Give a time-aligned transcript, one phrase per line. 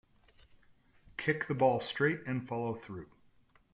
[1.15, 3.07] Kick the ball straight and follow through.